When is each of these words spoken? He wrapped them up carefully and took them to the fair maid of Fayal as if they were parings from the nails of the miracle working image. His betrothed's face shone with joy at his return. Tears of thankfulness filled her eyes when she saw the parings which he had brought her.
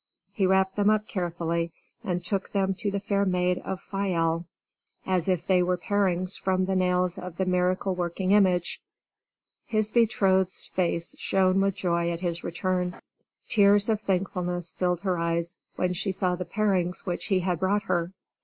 He 0.33 0.47
wrapped 0.47 0.77
them 0.77 0.89
up 0.89 1.07
carefully 1.07 1.71
and 2.03 2.23
took 2.23 2.53
them 2.53 2.73
to 2.73 2.89
the 2.89 2.99
fair 2.99 3.23
maid 3.23 3.59
of 3.59 3.79
Fayal 3.79 4.45
as 5.05 5.29
if 5.29 5.45
they 5.45 5.61
were 5.61 5.77
parings 5.77 6.35
from 6.35 6.65
the 6.65 6.75
nails 6.75 7.19
of 7.19 7.37
the 7.37 7.45
miracle 7.45 7.93
working 7.93 8.31
image. 8.31 8.81
His 9.67 9.91
betrothed's 9.91 10.65
face 10.73 11.13
shone 11.19 11.61
with 11.61 11.75
joy 11.75 12.09
at 12.09 12.21
his 12.21 12.43
return. 12.43 12.99
Tears 13.47 13.89
of 13.89 14.01
thankfulness 14.01 14.71
filled 14.71 15.01
her 15.01 15.19
eyes 15.19 15.55
when 15.75 15.93
she 15.93 16.11
saw 16.11 16.33
the 16.33 16.45
parings 16.45 17.05
which 17.05 17.25
he 17.27 17.41
had 17.41 17.59
brought 17.59 17.83
her. 17.83 18.11